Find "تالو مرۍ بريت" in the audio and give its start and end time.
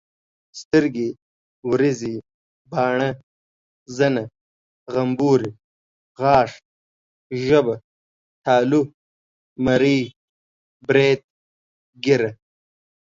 8.45-11.21